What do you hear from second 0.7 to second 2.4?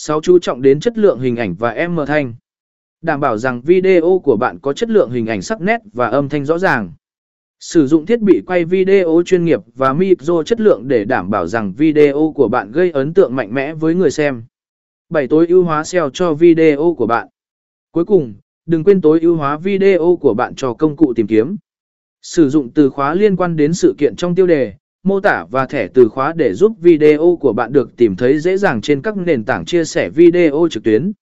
chất lượng hình ảnh và âm thanh.